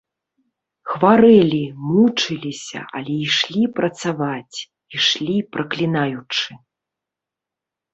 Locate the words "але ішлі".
3.01-3.63